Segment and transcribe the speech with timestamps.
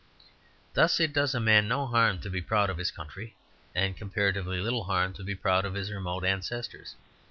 [0.73, 3.35] Thus it does a man no harm to be proud of his country,
[3.75, 6.95] and comparatively little harm to be proud of his remote ancestors.